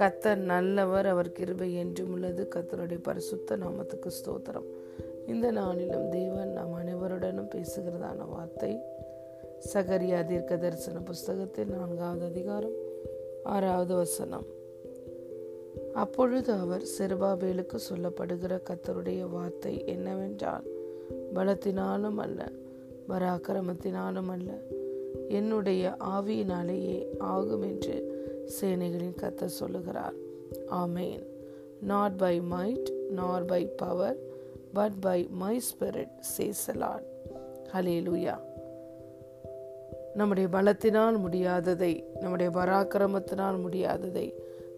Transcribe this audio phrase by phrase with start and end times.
[0.00, 2.48] கத்தர் நல்லவர் அவர் கிருபை என்றும் உள்ளது.
[2.54, 4.68] கத்தருடைய பரிசுத்த நாமத்துக்கு ஸ்தோத்திரம்.
[5.26, 8.78] இந்த நாளிலும் தேவன் நாம் அனைவருடனும் பேசுகிறதான வார்த்தை
[9.72, 12.76] சகரியா தீர்க்க தரிசன புஸ்தகத்தில் நான்காவது அதிகாரம்
[13.44, 14.46] ஆறாவது வசனம்.
[15.94, 20.66] அப்பொழுது அவர் செருபாபேலுக்கு சொல்லப்படுகிற கத்தருடைய வார்த்தை என்னவென்றால்
[21.34, 22.50] பலத்தினாலும் அல்ல
[23.08, 24.50] பராக்கிரமத்தினாலும் அல்ல
[25.28, 27.96] என்னுடைய ஆவியினாலேயே ஆகும் என்று
[28.60, 30.14] சேனைகளின் கத்த சொல்லுகிறார்.
[30.70, 31.22] ஆமேன்.
[31.80, 34.16] Not by might nor by power
[34.72, 37.06] but by my spirit saith the Lord
[38.02, 38.38] hallelujah
[40.14, 44.26] நம்முடைய பலத்தினால் முடியாததை நம்முடைய பராக்கிரமத்தினால் முடியாததை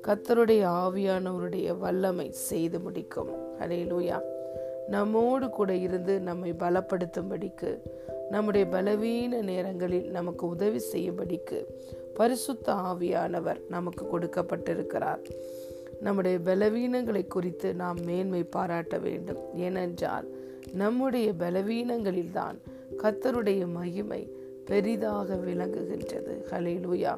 [0.06, 3.30] கத்தருடைய ஆவியானவருடைய வல்லமை செய்து முடிக்கும்.
[3.58, 4.20] ஹலே லூயா
[4.88, 7.78] நம்மோடு கூட இருந்து நம்மை பலப்படுத்தும்படிக்கு
[8.32, 11.58] நம்முடைய பலவீன நேரங்களில் நமக்கு உதவி செய்யும்படிக்கு
[12.14, 15.22] பரிசுத்த ஆவியானவர் நமக்கு கொடுக்கப்பட்டிருக்கிறார்.
[16.00, 19.42] நம்முடைய பலவீனங்களை குறித்து நாம் மேன்மை பாராட்ட வேண்டும்.
[19.54, 20.26] ஏனென்றால்
[20.72, 22.56] நம்முடைய பலவீனங்களில்தான்
[23.02, 24.22] கத்தருடைய மகிமை
[24.64, 26.34] பெரிதாக விளங்குகின்றது.
[26.50, 27.14] ஹலிலூயா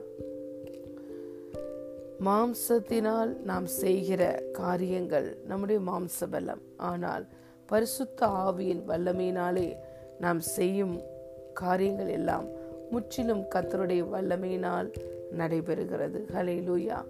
[2.25, 7.25] மாம்சத்தினால் நாம் செய்கிற காரியங்கள் நம்முடைய மாம்ச பலம் ஆனால்
[7.67, 9.69] பரிசுத்த ஆவியின் வல்லமையினாலே
[10.21, 11.01] நாம் செய்யும்
[11.55, 12.45] காரியங்கள் எல்லாம்
[12.91, 14.93] முற்றிலும் கத்தருடைய வல்லமையினால்
[15.39, 16.19] நடைபெறுகிறது.
[16.35, 17.05] ஹலே லூயா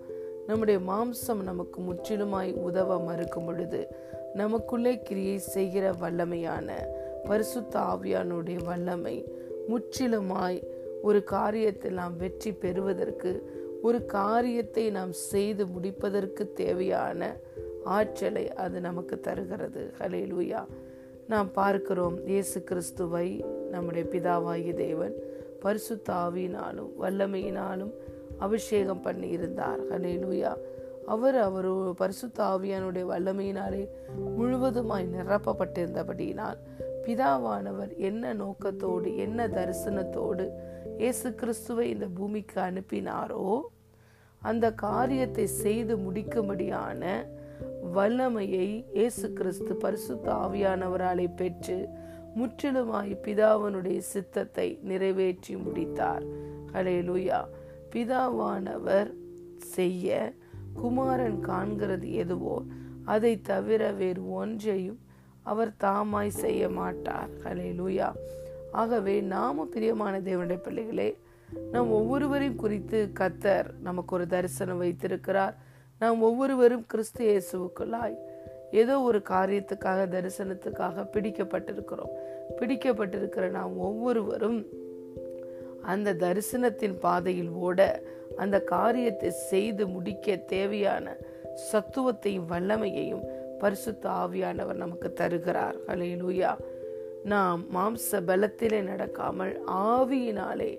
[0.46, 3.88] நம்முடைய மாம்சம் நமக்கு முற்றிலுமாய் உதவ மறுக்கும் பொழுது
[4.34, 6.72] நமக்குள்ளே கிரியை செய்கிற வல்லமையான
[7.24, 9.24] பரிசுத்த ஆவியானுடைய வல்லமை
[9.68, 10.62] முற்றிலுமாய்
[11.02, 17.36] ஒரு காரியத்தில் நாம் வெற்றி பெறுவதற்கு ஒரு காரியத்தை நாம் செய்து முடிப்பதற்கு தேவையான
[17.84, 19.92] ஆற்றலை அது நமக்கு தருகிறது.
[19.98, 20.64] ஹலே லூயா
[21.28, 23.28] நாம் பார்க்கிறோம் இயேசு கிறிஸ்துவை
[23.70, 25.14] நம்முடைய பிதாவாகிய தேவன்
[25.60, 27.92] பரிசுத்த ஆவியினாலும் வல்லமையினாலும்
[28.38, 30.52] அபிஷேகம் பண்ணி இருந்தார் ஹலேலூயா
[31.06, 33.82] அவர் அவர் பரிசுத்த ஆவியானுடைய வல்லமையினாலே
[34.36, 36.60] முழுவதுமாய் நிரப்பப்பட்டிருந்தபடியினால்
[37.06, 40.46] பிதாவானவர் என்ன நோக்கத்தோடு என்ன தரிசனத்தோடு
[40.98, 43.44] இயேசு கிறிஸ்துவை இந்த பூமிக்கு அனுப்பினாரோ
[44.42, 47.02] அந்த காரியத்தை செய்து முடிக்கும்படியான
[47.92, 51.88] வல்லமையை இயேசு கிறிஸ்து பரிசுத்த ஆவியானவராலே பெற்று
[52.38, 56.24] முற்றிலுமாய் பிதாவனுடைய சித்தத்தை நிறைவேற்றி முடித்தார்.
[56.72, 57.40] ஹலே லூயா
[57.92, 59.10] பிதாவானவர்
[59.56, 60.34] செய்ய
[60.72, 62.62] குமாரன் காண்கிறது எதுவோ
[63.04, 64.98] அதை தவிர வேறு ஒன்றையும்
[65.42, 67.30] அவர் தாமாய் செய்ய மாட்டார்.
[67.44, 68.08] ஹலே லூயா
[68.72, 71.18] ஆகவே நாமும் பிரியமான தேவனுடைய பிள்ளைகளே
[71.72, 75.54] நம் ஒவ்வொருவரையும் குறித்து கத்தர் நமக்கு ஒரு தரிசனம் வைத்திருக்கிறார்.
[76.00, 78.16] நாம் ஒவ்வொருவரும் கிறிஸ்து இயேசுக்குள்ளாய்
[78.70, 82.14] ஏதோ ஒரு காரியத்துக்காக தரிசனத்துக்காக பிடிக்கப்பட்டிருக்கிறோம்.
[82.58, 84.66] பிடிக்கப்பட்டிருக்கிற நாம் ஒவ்வொருவரும்
[85.82, 88.02] அந்த தரிசனத்தின் பாதையில் ஓட
[88.36, 91.16] அந்த காரியத்தை செய்து முடிக்க தேவையான
[91.72, 93.24] சத்துவத்தையும் வல்லமையையும்
[93.58, 95.76] பரிசுத்த ஆவியானவர் நமக்கு தருகிறார்.
[95.86, 96.52] அலையிலூயா
[97.24, 100.72] நாம் மாம்ச பலத்திலே நடக்காமல் ஆவியினாலே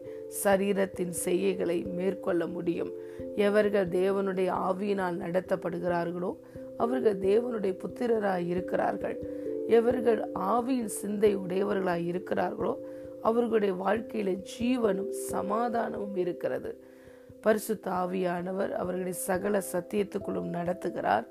[0.43, 2.91] சரீரத்தின் செய்கைகளை மேற்கொள்ள முடியும்.
[3.35, 6.35] எவர்கள் தேவனுடைய ஆவியினால் நடத்தப்படுகிறார்களோ
[6.77, 9.19] அவர்கள் தேவனுடைய புத்திரராய் இருக்கிறார்கள்.
[9.67, 12.75] எவர்கள் ஆவியின் சிந்தை உடையவர்களாய் இருக்கிறார்களோ
[13.21, 16.77] அவர்களுடைய வாழ்க்கையில ஜீவனும் சமாதானமும் இருக்கிறது.
[17.41, 21.25] பரிசுத்த ஆவியானவர் அவர்களை சகல சத்தியத்துக்குள்ளும் நடத்துகிறார்.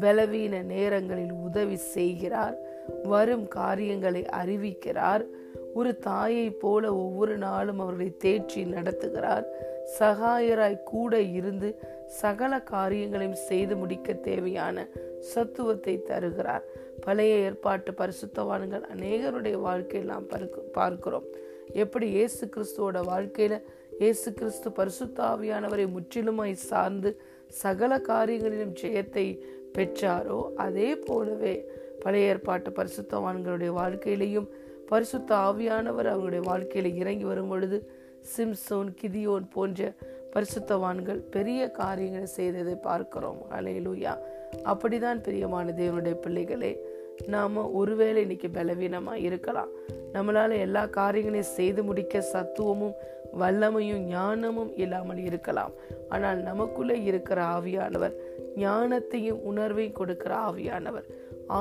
[0.00, 2.56] பலவீன நேரங்களில் உதவி செய்கிறார்.
[3.02, 5.24] வரும் காரியங்களை அறிவிக்கிறார்.
[5.74, 9.44] ஒரு தாயை போல ஒவ்வொரு நாளும் அவர்களை தேற்றி நடத்துகிறார்.
[9.98, 11.68] சகாயராய் கூட இருந்து
[12.20, 14.86] சகல காரியங்களையும் செய்து முடிக்க தேவையான
[15.30, 16.64] சத்துவத்தை தருகிறார்.
[17.04, 20.28] பழைய ஏற்பாட்டு பரிசுத்தவான்கள் அநேகருடைய வாழ்க்கையில் நாம்
[20.72, 21.26] பார்க்கிறோம்.
[21.82, 23.54] எப்படி இயேசு கிறிஸ்துவோட வாழ்க்கையில
[23.98, 27.10] இயேசு கிறிஸ்து பரிசுத்தாவியானவரை முற்றிலுமாய் சார்ந்து
[27.62, 29.26] சகல காரியங்களிலும் ஜெயத்தை
[29.76, 31.54] பெற்றாரோ அதே போலவே
[32.02, 34.48] பழைய ஏற்பாட்டு பரிசுத்தவான்களுடைய வாழ்க்கையிலையும்
[34.94, 37.78] பரிசுத்த ஆவியானவர் அவங்களுடைய வாழ்க்கையில இறங்கி வரும் பொழுது
[38.32, 39.88] சிம்சோன் கிதியோன் போன்ற
[40.34, 43.40] பரிசுத்தவான்கள் பெரிய காரியங்களை செய்ததை பார்க்கிறோம்.
[43.56, 44.12] அலையிலூயா
[44.72, 46.72] அப்படிதான் பிரியமான தேவனுடைய பிள்ளைகளே
[47.32, 49.72] நாம் ஒருவேளை இன்னைக்கு பலவீனமாக இருக்கலாம்.
[50.14, 52.96] நம்மளால் எல்லா காரியங்களையும் செய்து முடிக்க சத்துவமும்
[53.42, 55.72] வல்லமையும் ஞானமும் இல்லாமல் இருக்கலாம்.
[56.08, 58.16] ஆனால் நமக்குள்ளே இருக்கிற ஆவியானவர்
[58.64, 61.06] ஞானத்தையும் உணர்வையும் கொடுக்கிற ஆவியானவர்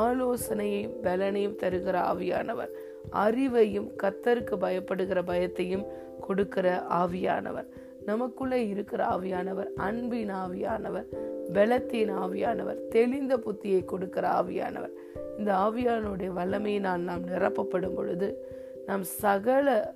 [0.02, 2.74] ஆலோசனையையும் பலனையும் தருகிற ஆவியானவர்
[3.12, 5.86] அறிவையும் கத்தருக்கு பயப்படுகிற பயத்தையும்
[6.22, 7.66] கொடுக்கிற ஆவியானவர்.
[8.06, 11.06] நமக்குள்ளே இருக்கிற ஆவியானவர் அன்பின் ஆவியானவர்
[11.54, 14.94] பலத்தின் ஆவியானவர் தெளிந்த புத்தியை கொடுக்கிற ஆவியானவர்.
[15.38, 18.48] இந்த ஆவியானுடைய வல்லமையினால் நாம் நிரப்பப்படும் பொழுது
[18.86, 19.96] நாம் சகல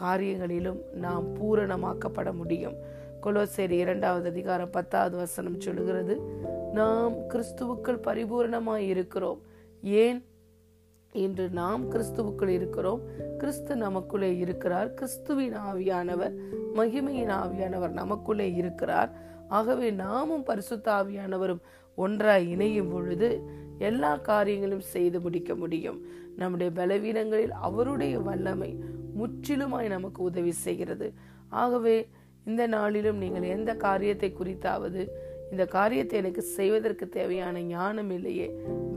[0.00, 2.74] காரியங்களிலும் நாம் பூரணமாக்கப்பட முடியும்.
[3.22, 6.20] கொலோசேரி இரண்டாவது அதிகாரம் பத்தாவது வசனம் சொல்லுகிறது
[6.72, 9.40] நாம் கிறிஸ்துவுக்கள் பரிபூர்ணமாய் இருக்கிறோம்
[9.82, 10.24] ஏன்?
[11.12, 13.00] இன்று நாம் கிறிஸ்துவுக்குள் இருக்கிறோம்.
[13.38, 14.94] கிறிஸ்து நமக்குள்ளே இருக்கிறார்.
[14.94, 16.34] கிறிஸ்துவின் ஆவியானவர்
[16.74, 19.10] மகிமையின் ஆவியானவர் நமக்குள்ளே இருக்கிறார்.
[19.48, 21.60] ஆகவே நாமும் பரிசுத்த ஆவியானவரும்
[21.96, 23.42] ஒன்றாய் இணையும் பொழுது
[23.78, 26.00] எல்லா காரியங்களும் செய்து முடிக்க முடியும்.
[26.36, 28.82] நம்முடைய பலவீனங்களில் அவருடைய வல்லமை
[29.20, 31.12] முற்றிலுமாய் நமக்கு உதவி செய்கிறது.
[31.48, 32.08] ஆகவே
[32.44, 35.08] இந்த நாளிலும் நீங்கள் எந்த காரியத்தை குறித்தாவது
[35.52, 38.46] இந்த காரியத்தை எனக்கு செய்வதற்கு தேவையான ஞானம் இல்லையே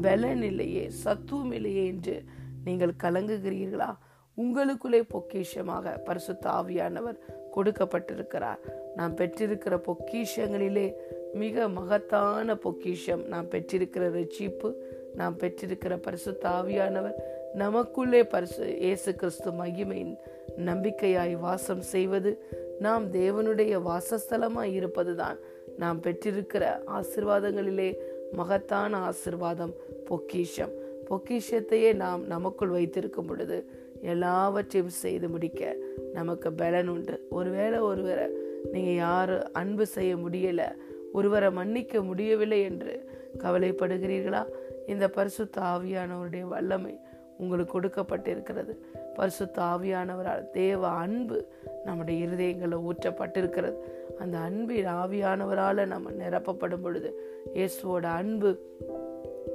[0.02, 2.24] பலன் இல்லையே சத்துவம் இல்லையே என்று
[2.66, 3.90] நீங்கள் கலங்குகிறீர்களா?
[4.38, 7.18] உங்களுக்குள்ளே பொக்கிஷமாக பரிசுத்த ஆவியானவர்
[7.56, 8.62] கொடுக்கப்பட்டிருக்கிறார்.
[8.96, 10.94] நாம் பெற்றிருக்கிற பொக்கிஷங்களிலே
[11.34, 14.74] மிக மகத்தான பொக்கிஷம் நாம் பெற்றிருக்கிற ரட்சிப்பு
[15.16, 17.18] நாம் பெற்றிருக்கிற பரிசுத்த ஆவியானவர்
[17.54, 20.18] நமக்குள்ளே பரிசு இயேசு கிறிஸ்து மகிமையின்
[20.58, 22.32] நம்பிக்கையாய் வாசம் செய்வது
[22.80, 25.38] நாம் தேவனுடைய வாசஸ்தலமாய் இருப்பதுதான்
[25.78, 27.96] நாம் பெற்றிருக்கிற ஆசிர்வாதங்களிலே
[28.32, 29.74] மகத்தான ஆசிர்வாதம்
[30.06, 30.72] பொக்கிஷம்.
[31.10, 33.66] பொக்கிஷத்தையே நாம் நமக்குள் வைத்திருக்கும் பொழுது
[34.02, 35.76] எல்லாவற்றையும் செய்து முடிக்க
[36.14, 37.28] நமக்கு பலன் உண்டு.
[37.30, 38.28] ஒருவேளை ஒருவரை
[38.72, 40.76] நீங்கள் யாரும் அன்பு செய்ய முடியலை
[41.14, 44.46] ஒருவரை மன்னிக்க முடியவில்லை என்று கவலைப்படுகிறீர்களா?
[44.88, 47.00] இந்த பரிசுத்த ஆவியானவருடைய வல்லமை
[47.38, 48.78] உங்களுக்கு கொடுக்கப்பட்டிருக்கிறது.
[49.16, 51.46] பரிசுத்த ஆவியானவரால் தேவ அன்பு
[51.86, 53.76] நம்முடைய இருதயங்களில் ஊற்றப்பட்டிருக்கிறது.
[54.20, 57.10] அந்த அன்பின் ஆவியானவரால் நம்ம நிரப்பப்படும் பொழுது
[57.54, 58.52] இயேசுவோட அன்பு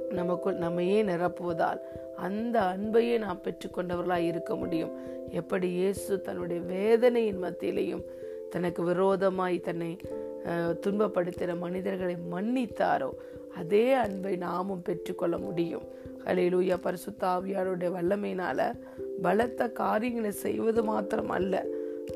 [0.09, 1.81] நமக்குள் நம்மையே நிரப்புவதால்
[2.15, 4.93] அந்த அன்பையே நாம் பெற்றுக்கொண்டவர்களாக இருக்க முடியும்.
[5.31, 8.03] எப்படி இயேசு தன்னுடைய வேதனையின் மத்தியிலையும்
[8.49, 9.97] தனக்கு விரோதமாய் தன்னை
[10.83, 13.09] துன்பப்படுத்தின மனிதர்களை மன்னித்தாரோ
[13.55, 15.85] அதே அன்பை நாமும் பெற்றுக்கொள்ள முடியும்.
[16.25, 18.59] அலையிலூயா பரிசுத்த ஆவியாருடைய வல்லமையினால
[19.21, 21.65] பலத்த காரியங்களை செய்வது மாத்திரம் அல்ல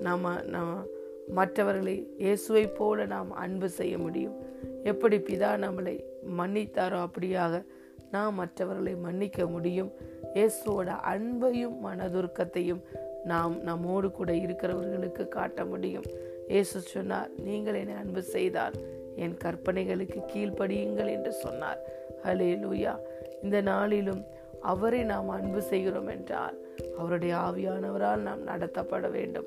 [0.02, 0.84] நம்ம நம்ம
[1.28, 4.36] மற்றவர்களை இயேசுவை போல நாம் அன்பு செய்ய முடியும்.
[4.84, 6.04] எப்படி பிதா நம்மளை
[6.38, 7.64] மன்னித்தாரோ அப்படியாக
[8.12, 9.92] நாம் மற்றவர்களை மன்னிக்க முடியும்.
[10.34, 12.82] இயேசுவோட அன்பையும் மனதுருக்கத்தையும்
[13.24, 16.04] நாம் நம்மோடு கூட இருக்கிறவர்களுக்கு காட்ட முடியும்.
[16.48, 18.74] இயேசு சொன்னார் நீங்கள் என்னை அன்பு செய்தால்
[19.16, 21.80] என் கற்பனைகளுக்கு கீழ்ப்படியுங்கள் என்று சொன்னார்.
[22.24, 22.96] ஹலே லூயா
[23.44, 24.24] இந்த நாளிலும்
[24.62, 26.58] அவரை நாம் அன்பு செய்கிறோம் என்றால்
[26.98, 29.46] அவருடைய ஆவியானவரால் நாம் நடத்தப்பட வேண்டும்.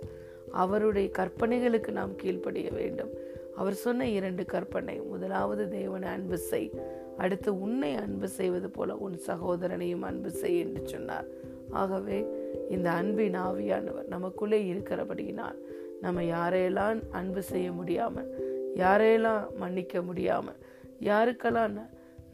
[0.52, 3.10] அவருடைய கற்பனைகளுக்கு நாம் கீழ்ப்படிய வேண்டும்.
[3.56, 6.70] அவர் சொன்ன இரண்டு கற்பனை முதலாவது தேவனை அன்பு செய்
[7.18, 11.26] அடுத்து உன்னை அன்பு செய்வது போல உன் சகோதரனையும் அன்பு செய் என்று சொன்னார்.
[11.70, 12.26] ஆகவே
[12.70, 15.58] இந்த அன்பின் ஆவியானவர் நமக்குள்ளே இருக்கிறபடியினால்
[16.00, 18.28] நம்ம யாரையெல்லாம் அன்பு செய்ய முடியாமல்
[18.74, 20.56] யாரையெல்லாம் மன்னிக்க முடியாமல்
[21.00, 21.78] யாருக்கெல்லாம்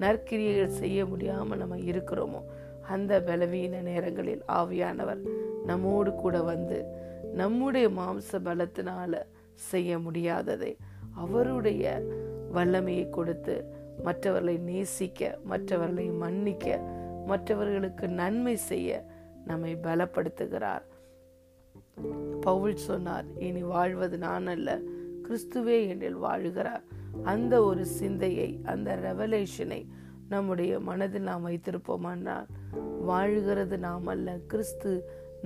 [0.00, 2.40] நற்கிரியைகள் செய்ய முடியாமல் நம்ம இருக்கிறோமோ
[2.88, 5.20] அந்த பலவீன நேரங்களில் ஆவியானவர்
[5.66, 6.84] நம்மோடு கூட வந்து
[7.34, 9.22] நம்முடைய மாம்ச பலத்தினால
[9.54, 10.76] செய்ய முடியாததை
[11.14, 12.02] அவருடைய
[12.52, 13.64] வல்லமையை கொடுத்து
[14.02, 16.66] மற்றவர்களை நேசிக்க மற்றவர்களை மன்னிக்க
[17.26, 19.04] மற்றவர்களுக்கு நன்மை செய்ய
[19.46, 20.84] நம்மை பலப்படுத்துகிறார்.
[22.40, 24.78] பவுல் சொன்னார் இனி வாழ்வது நான் அல்ல
[25.22, 26.82] கிறிஸ்துவே என்றில் வாழுகிறார்.
[27.22, 29.86] அந்த ஒரு சிந்தையை அந்த ரெவலேஷனை
[30.28, 32.46] நம்முடைய மனதில் நாம் வைத்திருப்போமானால்
[33.08, 34.90] வாழுகிறது நாம் அல்ல கிறிஸ்து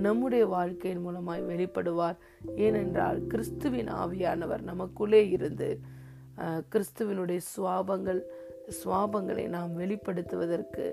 [0.07, 2.19] நம்முடைய வாழ்க்கையின் மூலமாய் வெளிப்படுவார்.
[2.67, 5.69] ஏனென்றால் கிறிஸ்துவின் ஆவியானவர் நமக்குள்ளே இருந்து
[6.73, 8.21] கிறிஸ்துவனுடைய சுவாபங்கள்
[8.79, 10.85] சுவாபங்களை நாம் வெளிப்படுத்துவதற்கு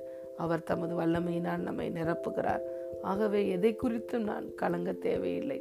[0.43, 2.63] அவர் தமது வல்லமையினால் நம்மை நிரப்புகிறார்.
[3.11, 5.59] ஆகவே எதை குறித்தும் நான் கலங்க தேவையில்லை.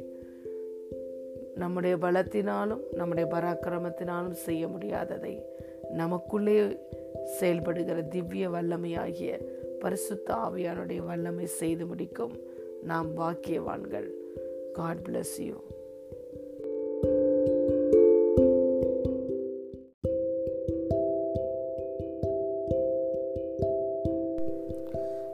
[1.61, 5.33] நம்முடைய பலத்தினாலும் நம்முடைய பராக்கிரமத்தினாலும் செய்ய முடியாததை
[6.01, 6.55] நமக்குள்ளே
[7.39, 9.31] செயல்படுகிற திவ்ய வல்லமையாகிய
[9.83, 12.35] பரிசுத்த ஆவியானுடைய வல்லமை செய்து முடிக்கும்.
[12.85, 14.07] நாம் பாக்கியவான்கள்
[14.73, 15.53] காட் பிளஸ் யூ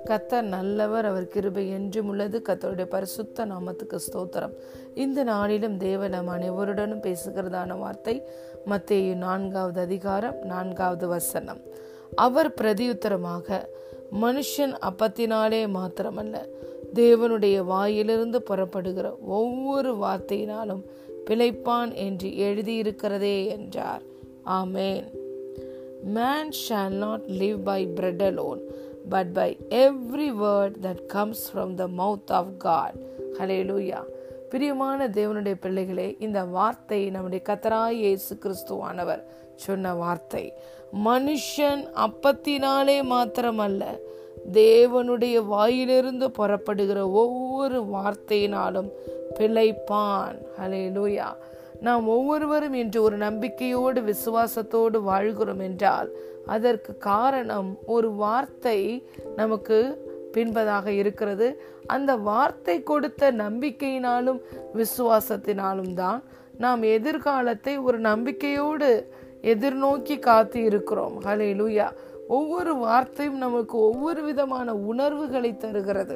[0.06, 2.42] கத்தர் நல்லவர் அவர் கிருபை என்றும் உள்ளது.
[2.50, 4.54] கத்தருடைய பரிசுத்த நாமத்துக்கு ஸ்தோத்திரம்.
[4.96, 8.28] இந்த நாளிலும் தேவ நம் அனைவருடனும் பேசுகிறதான வார்த்தை
[8.66, 11.62] மத்திய நான்காவது அதிகாரம் நான்காவது வசனம்.
[12.16, 13.66] அவர் பிரதியுத்தரமாக
[14.22, 16.38] மனுஷன் அப்பத்தினாலே மாத்திரமல்ல
[16.96, 20.82] தேவனுடைய வாயிலிருந்து புறப்படுகிற ஒவ்வொரு வார்த்தையினாலும்
[21.30, 24.02] பிழைப்பான் என்று எழுதியிருக்கிறதே என்றார்.
[24.46, 25.08] ஆமேன்.
[26.04, 28.60] Man shall not live by bread alone
[29.10, 32.94] but by every word that comes from the mouth of God
[33.62, 34.04] hallelujah
[34.50, 39.24] பிரியமான தேவனுடைய பிள்ளைகளே இந்த வார்த்தை நம்முடைய கத்தராய் இயேசு கிறிஸ்துவானவர்
[39.56, 40.54] சொன்ன வார்த்தை.
[41.06, 43.84] மனுஷன் அப்பத்தினாலே மாத்திரமல்ல
[44.54, 48.90] தேவனுடைய வாயிலிருந்து புறப்படுகிற ஒவ்வொரு வார்த்தையினாலும்
[49.40, 50.36] பிழைப்பான்.
[50.62, 51.28] ஹலே லூயா
[51.82, 56.10] நாம் ஒவ்வொருவரும் இன்று ஒரு நம்பிக்கையோடு விசுவாசத்தோடு வாழ்கிறோம் என்றால்
[56.46, 61.62] அதற்கு காரணம் ஒரு வார்த்தை நமக்கு பின்பதாக இருக்கிறது.
[61.86, 64.40] அந்த வார்த்தை கொடுத்த நம்பிக்கையினாலும்
[64.76, 66.24] விசுவாசத்தினாலும் தான்
[66.58, 71.92] நாம் எதிர்காலத்தை ஒரு நம்பிக்கையோடு எதிர்நோக்கி காத்து இருக்கிறோம் ஹலே லூயா
[72.32, 76.16] ஒவ்வொரு வார்த்தையும் நமக்கு ஒவ்வொரு விதமான உணர்வுகளை தருகிறது.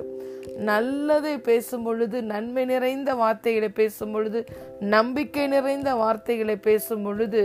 [0.57, 4.39] நல்லதை பேசும் பொழுது நன்மை நிறைந்த வார்த்தைகளை பேசும் பொழுது
[4.79, 7.41] நம்பிக்கை நிறைந்த வார்த்தைகளை பேசும் பொழுது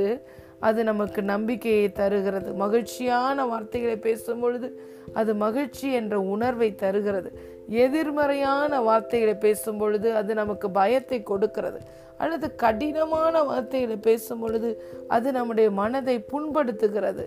[0.61, 2.53] அது நமக்கு நம்பிக்கையை தருகிறது.
[2.53, 4.69] மகிழ்ச்சியான வார்த்தைகளை பேசும் பொழுது
[5.13, 7.31] அது மகிழ்ச்சி என்ற உணர்வை தருகிறது.
[7.69, 11.81] எதிர்மறையான வார்த்தைகளை பேசும் பொழுது அது நமக்கு பயத்தை கொடுக்கிறது.
[12.19, 14.71] அல்லது கடினமான வார்த்தைகளை பேசும் பொழுது
[15.09, 17.25] அது நம்முடைய மனதை புண்படுத்துகிறது.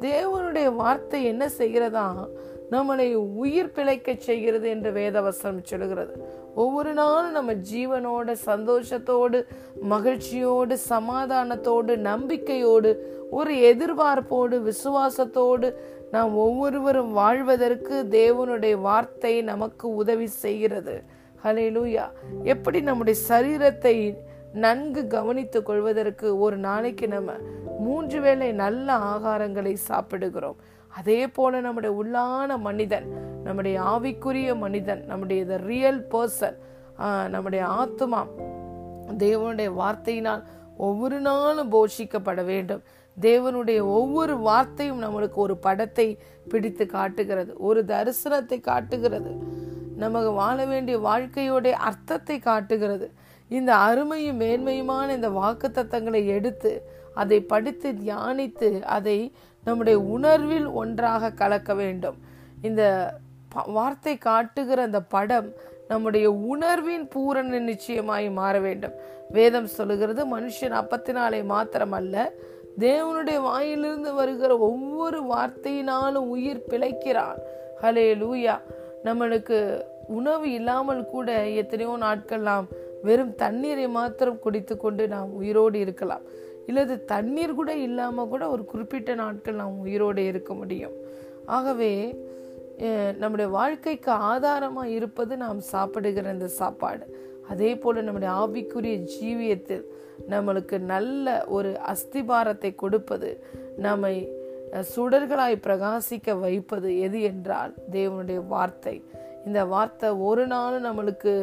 [0.00, 2.28] தேவனுடைய வார்த்தை என்ன செய்கிறதா?
[2.70, 6.14] நம்மளை உயிர் பிழைக்க செய்கிறது என்று வேதவசனம் சொல்கிறது
[6.54, 9.46] ஒவ்வொரு நாளும் நம்ம ஜீவனோட சந்தோஷத்தோடு
[9.80, 12.90] மகிழ்ச்சியோடு சமாதானத்தோடு நம்பிக்கையோடு
[13.30, 15.74] ஒரு எதிர்பார்ப்போடு விசுவாசத்தோடு
[16.10, 21.02] நாம் ஒவ்வொருவரும் வாழ்வதற்கு தேவனுடைய வார்த்தை நமக்கு உதவி செய்கிறது.
[21.44, 22.04] ஹலே லூயா
[22.44, 24.16] எப்படி நம்முடைய சரீரத்தை
[24.64, 27.32] நன்கு கவனித்துக் கொள்வதற்கு ஒரு நாளைக்கு நம்ம
[27.84, 30.58] மூன்று வேளை நல்ல ஆகாரங்களை சாப்பிடுகிறோம்.
[30.98, 33.08] அதே போல நம்முடைய உள்ளான மனிதன்
[33.46, 36.56] நம்முடைய ஆவிக்குரிய மனிதன் நம்முடைய த ரியல் பர்சன்
[37.34, 38.20] நம்முடைய ஆத்மா
[39.24, 40.44] தேவனுடைய வார்த்தையினால்
[40.86, 42.82] ஒவ்வொரு நாளும் போஷிக்கப்பட வேண்டும்.
[43.16, 46.08] தேவனுடைய ஒவ்வொரு வார்த்தையும் நம்மளுக்கு ஒரு படத்தை
[46.50, 49.32] பிடித்து காட்டுகிறது ஒரு தரிசனத்தை காட்டுகிறது.
[50.02, 53.06] நமக்கு வாழ வேண்டிய வாழ்க்கையோடைய அர்த்தத்தை காட்டுகிறது.
[53.48, 59.32] இந்த அருமையும் மேன்மையுமான இந்த வாக்கு தத்தங்களை எடுத்து அதை படித்து தியானித்து அதை
[59.64, 62.16] நம்முடைய உணர்வில் ஒன்றாக கலக்க வேண்டும்.
[62.62, 62.82] இந்த
[63.66, 65.52] வார்த்தை காட்டுகிற அந்த படம்
[65.88, 68.92] நம்முடைய உணர்வின் பூரண நிச்சயமாய் மாற வேண்டும்.
[69.30, 72.32] வேதம் சொல்லுகிறது மனுஷன் அப்பத்தினாலே மாத்திரம் அல்ல
[72.78, 77.38] தேவனுடைய வாயிலிருந்து வருகிற ஒவ்வொரு வார்த்தையினாலும் உயிர் பிழைக்கிறான்.
[77.82, 78.56] ஹலே லூயா
[79.04, 82.66] நம்மளுக்கு உணவு இல்லாமல் கூட எத்தனையோ நாட்கள் நாம்
[83.02, 86.24] வெறும் தண்ணீரை மாத்திரம் குடித்து கொண்டு நாம் உயிரோடு இருக்கலாம்.
[86.66, 90.96] இல்லது தண்ணீர் கூட இல்லாமல் கூட ஒரு குறிப்பிட்ட நாட்கள் நாம் உயிரோடு இருக்க முடியும்.
[91.46, 91.92] ஆகவே
[93.18, 97.04] நம்முடைய வாழ்க்கைக்கு ஆதாரமாக இருப்பது நாம் சாப்பிடுகிற இந்த சாப்பாடு.
[97.48, 99.84] அதே போல் நம்முடைய ஆவிக்குரிய ஜீவியத்தில்
[100.30, 103.30] நம்மளுக்கு நல்ல ஒரு அஸ்திபாரத்தை கொடுப்பது
[103.76, 104.14] நம்மை
[104.94, 109.02] சுடர்களாய் பிரகாசிக்க வைப்பது எது என்றால் தேவனுடைய வார்த்தை.
[109.46, 111.34] இந்த வார்த்தை ஒரு நாளும் நம்மளுக்கு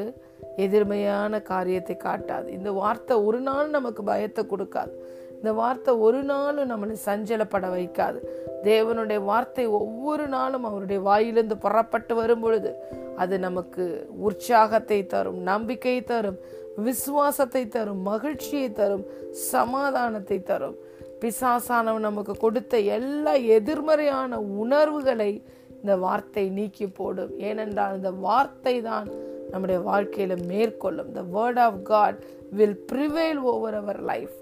[0.57, 2.47] எதிர்மையான காரியத்தை காட்டாது.
[2.47, 4.93] இந்த வார்த்தை ஒரு நாள் நமக்கு பயத்தை கொடுக்காது.
[5.37, 8.19] இந்த வார்த்தை ஒரு நாளும் நம்மளை சஞ்சலப்பட வைக்காது.
[8.63, 12.71] தேவனுடைய வார்த்தை ஒவ்வொரு நாளும் அவருடைய வாயிலிருந்து புறப்பட்டு வரும் பொழுது
[13.17, 16.39] அது நமக்கு உற்சாகத்தை தரும் நம்பிக்கை தரும்
[16.77, 19.03] விசுவாசத்தை தரும் மகிழ்ச்சியை தரும்
[19.51, 20.77] சமாதானத்தை தரும்.
[21.21, 25.41] பிசாசானவன் நமக்கு கொடுத்த எல்லா எதிர்மறையான உணர்வுகளை
[25.81, 27.31] இந்த வார்த்தை நீக்கி போடும்.
[27.37, 29.09] ஏனென்றால் இந்த வார்த்தை தான்
[29.51, 31.11] நம்முடைய வாழ்க்கையில மேற்கொள்ளும்.
[31.11, 32.17] The word of God
[32.51, 34.35] will prevail over our life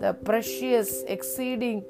[0.00, 1.82] the precious exceeding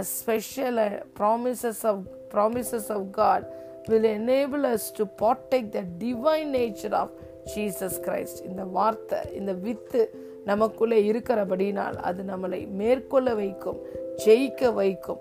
[0.00, 0.80] special
[1.18, 2.02] promises of
[2.34, 3.46] promises of God
[3.86, 7.14] will enable us to partake the divine nature of
[7.54, 10.00] Jesus Christ இந்த வார்த்தை இந்த வித்து
[10.44, 13.78] நமக்குள்ளே இருக்கிறபடினால் அது நம்மளை மேற்கொள்ள வைக்கும்
[14.24, 15.20] ஜெயிக்க வைக்கும்.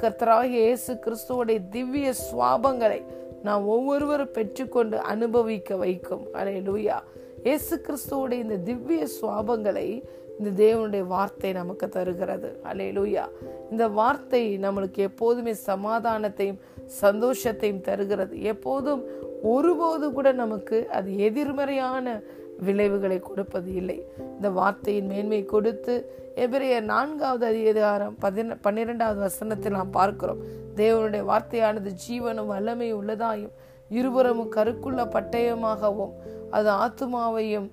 [0.00, 3.00] கர்த்தராக இயேசு கிறிஸ்துவோடைய திவ்ய சுவாபங்களை
[3.42, 6.24] நாம் ஒவ்வொருவரும் பெற்றுக்கொண்டு அனுபவிக்க வைக்கும்.
[6.32, 6.96] அலே லூயா
[7.44, 10.02] இயேசு கிறிஸ்துவோடைய இந்த திவ்ய சுவாபங்களை
[10.38, 12.60] இந்த தேவனுடைய வார்த்தை நமக்கு தருகிறது.
[12.64, 13.24] அலே லூயா
[13.70, 16.60] இந்த வார்த்தை நம்மளுக்கு எப்போதுமே சமாதானத்தையும்
[17.02, 18.42] சந்தோஷத்தையும் தருகிறது.
[18.42, 19.02] எப்போதும்
[19.42, 22.22] ஒருபோது கூட நமக்கு அது எதிர்மறையான
[22.66, 23.98] விளைவுகளை கொடுப்பது இல்லை.
[24.18, 25.94] இந்த வார்த்தையின் மேன்மை கொடுத்து
[26.34, 30.42] எபிரிய நான்காவது அதிகாரம் பதின பன்னிரெண்டாவது வசனத்தில் நாம் பார்க்கிறோம்.
[30.74, 33.54] தேவனுடைய வார்த்தையானது ஜீவனும் வல்லமை உள்ளதாயும்
[33.88, 36.14] இருபுறமும் கருக்குள்ள பட்டயமாகவும்
[36.50, 37.70] அது ஆத்மாவையும்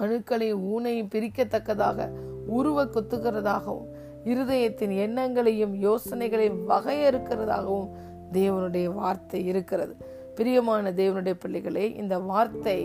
[0.00, 2.08] அணுக்களையும் ஊனையும் பிரிக்கத்தக்கதாக
[2.46, 3.86] உருவ கொத்துகிறதாகவும்
[4.24, 7.90] இருதயத்தின் எண்ணங்களையும் யோசனைகளையும் வகையறுக்கிறதாகவும்
[8.32, 9.94] தேவனுடைய வார்த்தை இருக்கிறது.
[10.38, 12.78] பிரியமான தேவனுடைய பிள்ளைகளே இந்த வார்த்தை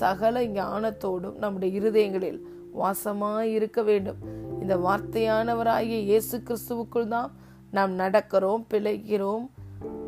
[0.00, 2.40] சகல ஞானத்தோடும் நம்முடைய இருதயங்களில்
[2.80, 4.20] வாசமாய் இருக்க வேண்டும்.
[4.60, 7.30] இந்த வார்த்தையானவராகிய இயேசு கிறிஸ்துவுக்குள் தான்
[7.70, 9.44] நாம் நடக்கிறோம் பிழைக்கிறோம்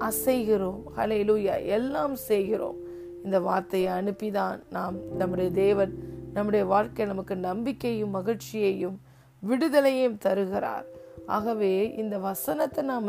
[0.08, 0.80] அசைகிறோம்.
[0.96, 2.78] ஹலையிலூயா எல்லாம் செய்கிறோம்.
[3.24, 5.94] இந்த வார்த்தையை அனுப்பிதான் நாம் நம்முடைய தேவன்
[6.32, 8.96] நம்முடைய வாழ்க்கை நமக்கு நம்பிக்கையும் மகிழ்ச்சியையும்
[9.42, 10.86] விடுதலையும் தருகிறார்.
[11.26, 13.08] ஆகவே இந்த வசனத்தை நாம்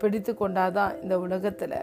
[0.00, 1.74] பிடித்து கொண்டாதான் இந்த உலகத்துல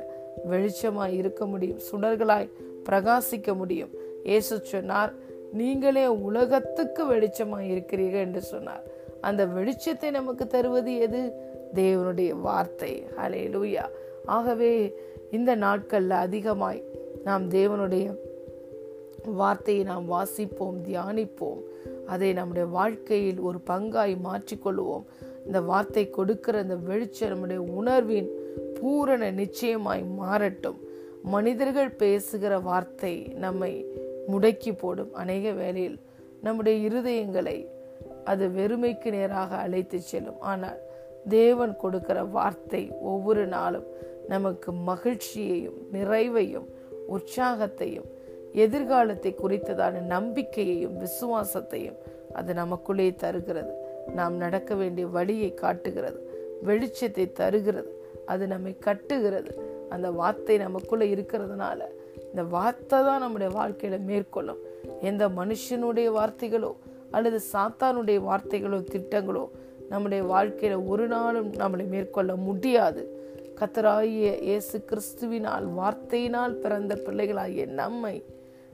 [0.51, 2.50] வெளிச்சமாய் இருக்க முடியும் சுடர்களாய்
[2.89, 3.89] பிரகாசிக்க முடியும்.
[4.24, 5.13] இயேசு சொன்னார்
[5.51, 8.84] நீங்களே உலகத்துக்கு வெளிச்சமாய் இருக்கிறீர்கள் என்று சொன்னார்.
[9.22, 11.32] அந்த வெளிச்சத்தை நமக்கு தருவது எது?
[11.74, 13.04] தேவனுடைய வார்த்தை.
[13.18, 13.86] ஹலே லூயா
[14.25, 14.96] ஆகவே
[15.32, 16.84] இந்த நாட்கள்ல அதிகமாய்
[17.24, 18.15] நாம் தேவனுடைய
[19.25, 21.62] வார்த்தையை நாம் வாசிப்போம் தியானிப்போம்.
[22.06, 25.04] அதை நம்முடைய வாழ்க்கையில் ஒரு பங்காய் மாற்றிக்கொள்வோம்.
[25.46, 28.30] இந்த வார்த்தை கொடுக்கிற அந்த வெளிச்சம் நம்முடைய உணர்வின்
[28.81, 30.79] பூரண நிச்சயமாய் மாறட்டும்.
[31.24, 33.85] மனிதர்கள் பேசுகிற வார்த்தை நம்மை
[34.31, 36.00] முடக்கி போடும் அநேக வேளையில்
[36.41, 37.67] நம்முடைய இருதயங்களை
[38.24, 40.39] அது வெறுமைக்கு நேராக அழைத்து செல்லும்.
[40.39, 40.79] ஆனால்
[41.29, 43.85] தேவன் கொடுக்கிற வார்த்தை ஒவ்வொரு நாளும்
[44.27, 46.67] நமக்கு மகிழ்ச்சியையும் நிறைவையும்
[47.09, 48.09] உற்சாகத்தையும்
[48.53, 51.97] எதிர்காலத்தை குறித்ததான நம்பிக்கையையும் விசுவாசத்தையும்
[52.33, 53.74] அது நமக்குள்ளே தருகிறது.
[54.15, 56.19] நாம் நடக்க வேண்டிய வழியை காட்டுகிறது
[56.63, 57.95] வெளிச்சத்தை தருகிறது.
[58.25, 59.51] அது நம்மை கட்டுகிறது.
[59.89, 61.79] அந்த வார்த்தை நமக்குள்ளே இருக்கிறதுனால
[62.29, 64.62] இந்த வார்த்தை தான் நம்முடைய வாழ்க்கையில மேற்கொள்ளும்.
[65.01, 66.72] எந்த மனுஷனுடைய வார்த்தைகளோ
[67.12, 69.44] அல்லது சாத்தானுடைய வார்த்தைகளோ திட்டங்களோ
[69.89, 73.01] நம்முடைய வாழ்க்கையில ஒரு நாளும் நம்மளை மேற்கொள்ள முடியாது.
[73.60, 78.15] கத்தராகிய இயேசு கிறிஸ்துவினால் வார்த்தையினால் பிறந்த பிள்ளைகளாகிய நம்மை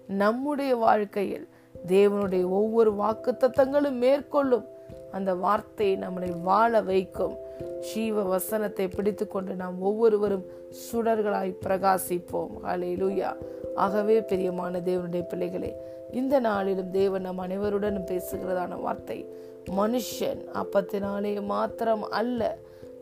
[0.08, 1.48] நம்முடைய வாழ்க்கையில்
[1.88, 4.66] தேவனுடைய ஒவ்வொரு வாக்கு தத்தங்களும் மேற்கொள்ளும்.
[5.12, 7.36] அந்த வார்த்தை நம்மளை வாழ வைக்கும்.
[7.62, 12.54] ஜீவ வசனத்தை பிடித்து கொண்டு நாம் ஒவ்வொருவரும் சுடர்களாய் பிரகாசிப்போம்.
[12.64, 13.36] ஹலே லூயா
[13.76, 15.76] ஆகவே பிரியமான தேவனுடைய பிள்ளைகளே
[16.12, 19.30] இந்த நாளிலும் தேவன் நம் அனைவருடனும் பேசுகிறதான வார்த்தை
[19.78, 22.58] மனுஷன் அப்பத்தினாலே மாத்திரம் அல்ல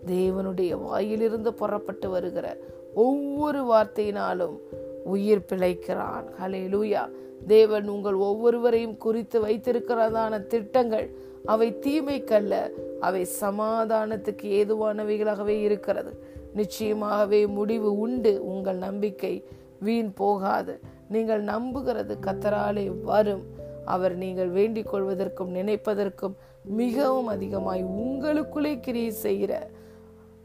[0.08, 2.58] தேவனுடைய வாயிலிருந்து புறப்பட்டு வருகிற
[2.94, 4.58] ஒவ்வொரு வார்த்தையினாலும்
[5.04, 6.25] உயிர் பிழைக்கிறான்.
[6.42, 7.10] ஹலே லூயா
[7.48, 12.69] தேவன் உங்கள் ஒவ்வொருவரையும் குறித்து வைத்திருக்கிறதான திட்டங்கள் அவை தீமைக்கல்ல
[13.00, 16.24] அவை சமாதானத்துக்கு ஏதுவானவைகளாகவே இருக்கிறது.
[16.55, 19.46] நிச்சயமாகவே முடிவு உண்டு உங்கள் நம்பிக்கை
[19.79, 20.79] வீண் போகாது.
[21.10, 23.43] நீங்கள் நம்புகிறது கத்தராலே வரும்.
[23.86, 29.70] அவர் நீங்கள் வேண்டிக் கொள்வதற்கும் நினைப்பதற்கும் மிகவும் அதிகமாய் உங்களுக்குள்ளே கிரியை செய்கிற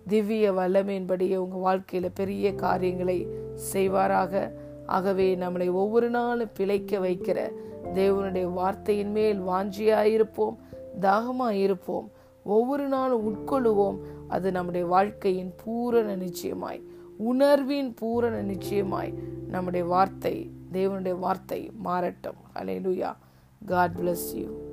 [0.08, 3.26] திவ்ய வல்லமையின்படியே உங்கள் வாழ்க்கையில் பெரிய காரியங்களை
[3.72, 4.50] செய்வாராக.
[4.86, 7.52] ஆகவே நம்மளை ஒவ்வொரு நாளும் பிழைக்க வைக்கிற
[7.94, 10.56] தேவனுடைய வார்த்தையின் மேல் வாஞ்சியாயிருப்போம்.
[11.00, 12.10] தாகமாக இருப்போம்.
[12.44, 13.98] ஒவ்வொரு நாளும் உட்கொள்ளுவோம்.
[14.28, 16.82] அது நம்முடைய வாழ்க்கையின் பூரண நிச்சயமாய்.
[17.16, 19.14] உணர்வின் பூரண நிச்சயமாய்
[19.48, 22.40] நம்முடைய வார்த்தை தேவனுடைய வார்த்தை மாறட்டும்.
[22.54, 23.16] அலையலுயா
[23.66, 24.63] காட் பிளஸ் யூ